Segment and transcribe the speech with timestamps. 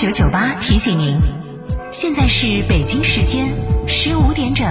[0.00, 1.14] 九九八提醒您，
[1.92, 3.52] 现在是北京时间
[3.86, 4.66] 十五点整。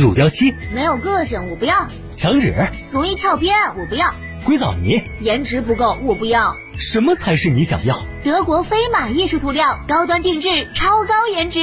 [0.00, 4.14] 乳胶漆没有个性，我不要；墙纸容易翘边，我不要；
[4.46, 6.56] 硅藻泥颜值不够，我不要。
[6.78, 7.98] 什么才是你想要？
[8.24, 11.60] 德国飞马艺术涂料，高端定制，超高颜值，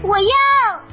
[0.00, 0.83] 我要。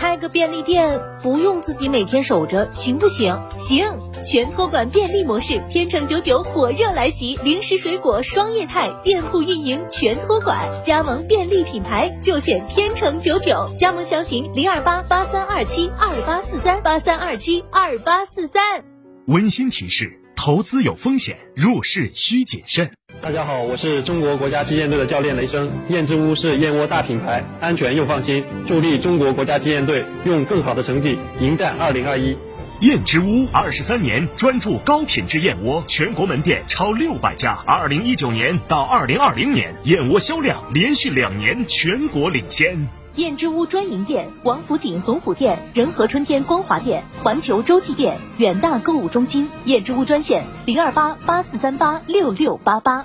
[0.00, 3.38] 开个便利店不用自己每天守着，行不行？
[3.58, 3.84] 行，
[4.24, 18.82] 全托管便利模式，天成九九火热来袭，零食水果双业态，店铺运营全托管，加盟便利品牌就选天成九九，加盟详询零二八八三二七二八四三八三二七二八四三。
[19.26, 22.90] 温馨提示：投资有风险，入市需谨慎。
[23.22, 25.70] 大家好，我是中国国家击剑队的教练雷声。
[25.90, 32.34] 燕之屋是燕窝大品牌，安全又放心，助力中国国家击剑队用更好的成绩迎战二零二一。
[32.80, 37.62] 燕之屋二十三年专注高品质燕窝，全国门店超六百家。
[37.66, 42.88] 二零一九年到二零二零年，燕窝销量连续两年全国领先。
[43.16, 49.48] 燕之屋专营店：王府井总府店、仁和春天光华店、环球洲际店、远大购物中心。
[49.64, 53.04] 燕之屋专线：零二八八四三八六六八八。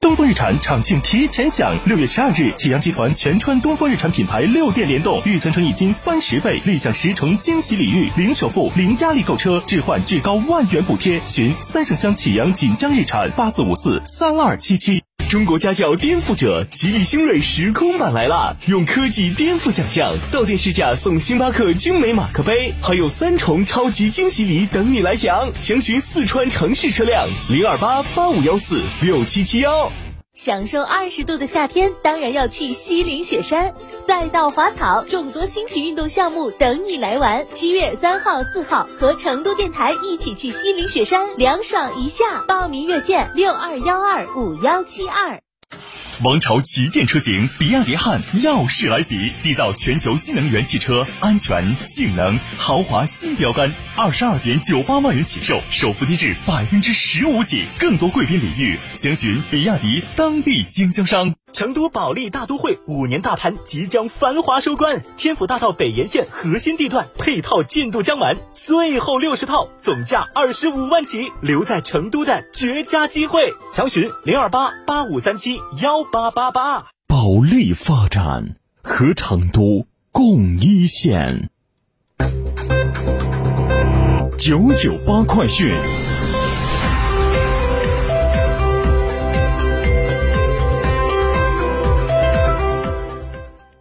[0.00, 11.20] 东风日产厂庆提前享，六月十二日，启阳集团全川东风日产品牌六店联动，预存成一金翻十倍，立享十重惊喜礼遇，零首付、零压力购车，置换至高万元补贴。
[11.26, 14.99] 寻三圣乡启阳锦江日产八四五四三二七七。
[15.30, 18.56] 中国家轿颠覆者，吉利星瑞时空版来啦！
[18.66, 25.52] 用科技颠覆想象，到店试驾送星巴克精美马克杯，还有三重超级惊喜礼等你来享。
[25.60, 29.92] 详询四川城市车辆零二八八五幺四六七七幺。
[30.32, 33.74] 享受二十度的夏天，当然要去西岭雪山，
[34.06, 37.44] 赛道滑草，众多新奇运动项目等你来玩。
[37.50, 42.44] 七月三号、四号，和成都电台一起去西岭雪山凉爽一下。
[42.46, 45.42] 报名热线六二幺二五幺七二。
[46.22, 53.74] 王朝旗舰车型比亚迪汉耀世来袭，缔造全球新能源汽车安全、性能、豪华新标杆。
[53.96, 61.34] 二十二点九八万元起售，首付低至百分之十五起，更多贵宾礼遇，详询比亚迪当地经销商。
[61.52, 73.52] 成都保利大都会五年大盘即将繁华收官，天府大道北沿线核心地段配套进度将完，最后六十套，总价二十五万起，留在成都的绝佳机会。
[73.72, 76.86] 详询零二八八五三七幺八八八。
[77.08, 81.50] 保利发展和成都共一线。
[84.40, 85.70] 九九八快讯。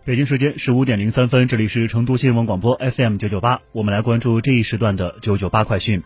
[0.03, 6.03] 北京时间十五点零三分，这里是成都新闻广播 FM 九九八，我们来关注这一时段的九九八快讯。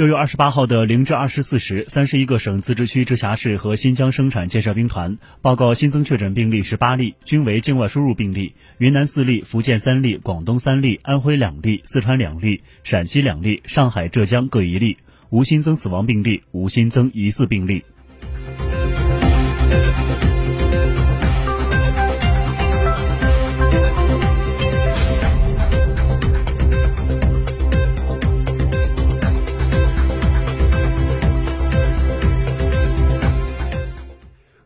[0.00, 8.54] 六月二十八号的零至二十四时，三十一个省、自治区、直辖市和新疆生产建设兵团报告新增确诊病例十八例，均为境外输入病例。
[8.78, 14.96] 云南四例，福建三例，广东三例，安徽两例，四川两例，陕西两例，上海、浙江各一例，
[15.28, 17.84] 无新增死亡病例，无新增疑似病例。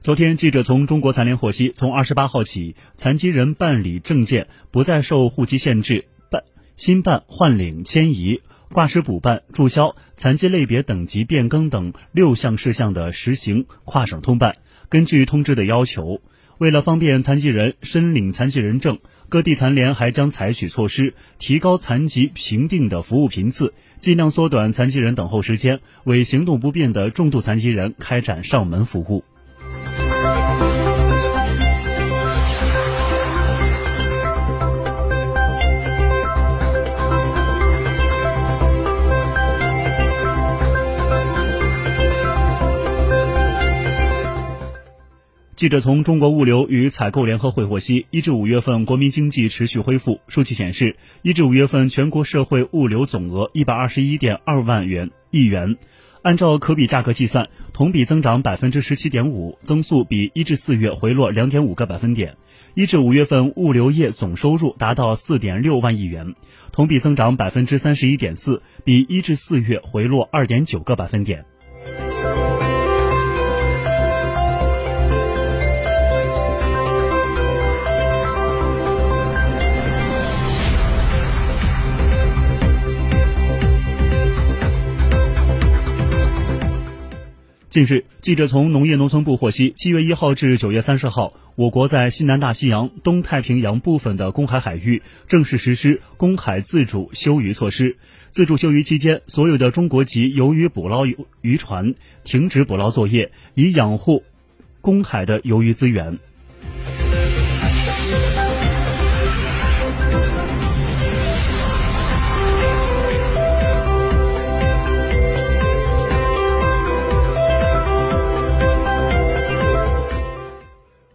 [0.05, 6.43] 昨天，记者从中国残联获悉，从二十八号起，残疾人办理证件不再受户籍限制，办
[6.77, 14.57] 新办、换领、迁移、挂失补办、注销、残疾类别等级变更等六项事项的实行跨省通办。
[14.91, 16.21] 根据通知的要求，
[16.59, 18.99] 为了方便残疾人申领残疾人证，
[19.31, 29.25] 各地残联还将采取措施，提高残疾评定的服务频次，尽量缩短残疾人等候时间，为行动不便的重度残疾人开展上门服务。
[45.65, 50.21] 记者从中国物流与采购联合会获悉，一至五月份国民经济持续恢复。
[50.29, 55.79] 数据显示，一至五月份全国社会物流总额一百二十一点二万元亿元，
[56.21, 62.37] 按照可比价格计算，同比增长百分之十七点五，增速比一至四月回落两点五个百分点。
[62.75, 66.35] 一至五月份物流业总收入达到四点六万亿元，
[66.73, 71.47] 同比增长百分之三十一点四，比一至四月回落二点九个百分点。
[87.75, 97.97] 近日，记者从农业农村部获悉，七月一号至九月三十号，我国在西南大西洋、东太平洋部分的公海海域正式实施公海自主休渔措施。
[98.31, 101.05] 自主休渔期间，所有的中国籍游鱼捕捞
[101.41, 104.23] 渔船停止捕捞作业，以养护
[104.81, 106.21] 公海的鱿鱼资源。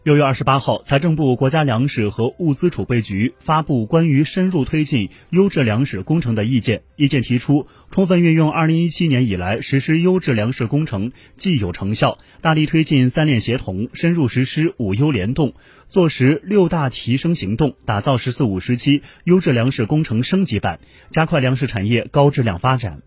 [0.09, 6.81] 六月二十八号，财政部、国家粮食和物资储备局发布关于深入推进优质粮食工程的意见。
[6.95, 15.53] 意见提出，充分运用二零一七年以来实施优质粮食工程既有成效，大力推进三链协同，深入实施五优联动，
[15.87, 20.79] 做实六大提升行动，打造“十四五”时期优质粮食工程升级版，
[21.11, 23.03] 加快粮食产业高质量发展。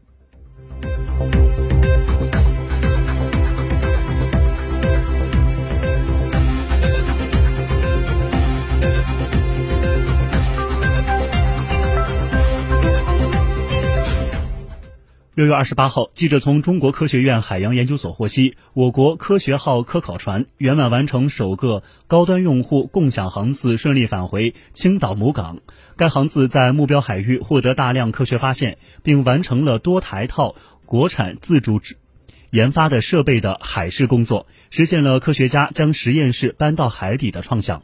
[15.43, 25.59] 六月二十八号，记者从中国科学院海洋研究所获悉，我国科学号科考船圆满完成首个高端用户共享航次，顺利返回青岛母港。
[25.97, 30.55] 该航次在目标海域获得大量科学发现，并完成了多台套
[30.87, 31.81] 国产自主
[32.51, 37.83] 研发的设备的海试工作，实现了科学家将实验室搬到海底的创想。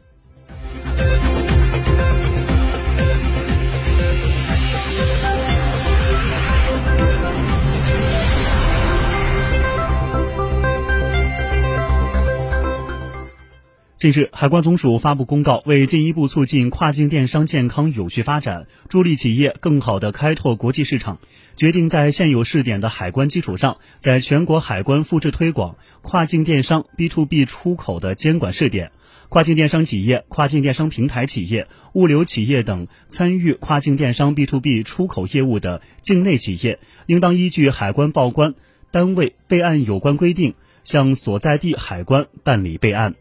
[13.98, 21.18] 近日，海关总署发布公告，为进一步促进跨境电商健康有序发展，助力企业更好地开拓国际市场，
[21.56, 28.92] 决定在现有试点的海关基础上，在全国海关复制推广跨境电商 B to B 出口的监管试点。
[29.30, 38.54] 跨境电商企业、跨境电商平台企业、物流企业等参与跨境电商 B to B 出口业务的境内企业，应当依据海关报关
[38.92, 40.54] 单位备案有关规定，
[40.84, 43.16] 向所在地海关办理备案。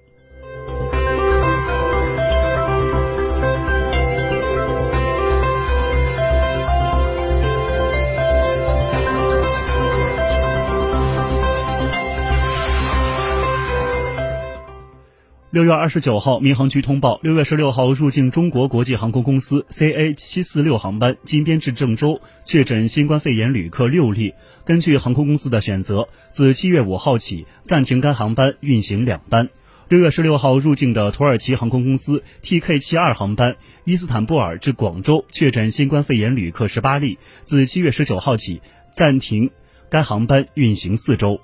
[15.49, 24.33] 六月二十九号，民航局通报，六月十六号入境中国国际航空公司 CA 七四六航班经编至郑州确诊新冠肺炎旅客六例。
[24.65, 29.47] 根据航空公司的选择，自七月五号起暂停该航班运行两班。
[29.87, 38.61] 六月十六号入境的土耳其航空公司 TK 七二航班伊斯坦布尔至广州确诊新冠肺炎旅客十八例，自七月十九号起
[38.91, 39.51] 暂停
[39.89, 41.39] 该航班运行四周。